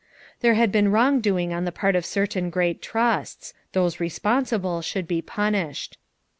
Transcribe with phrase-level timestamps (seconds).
[0.39, 5.07] There had been wrong doing on the part of certain great trusts; those responsible should
[5.07, 5.99] be punished.